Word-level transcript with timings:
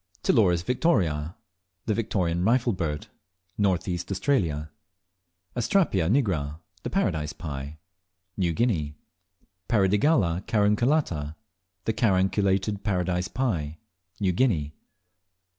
15. 0.21 0.23
Ptiloris 0.35 0.63
victoriae 0.63 1.35
(The 1.85 1.93
Victorian 1.93 2.43
Rifle 2.43 2.73
Bird). 2.73 3.05
North 3.55 3.87
East 3.87 4.09
Australia. 4.09 4.71
16. 5.55 5.61
Astrapia 5.85 6.09
nigra 6.11 6.59
(The 6.81 6.89
Paradise 6.89 7.33
Pie). 7.33 7.77
New 8.35 8.51
Guinea. 8.51 8.95
17. 9.69 9.99
Paradigalla 9.99 10.41
carunculata 10.47 11.35
(The 11.85 11.93
Carunculated 11.93 12.81
Paradise 12.83 13.27
Pie). 13.27 13.77
New 14.19 14.31
Guinea. 14.31 14.73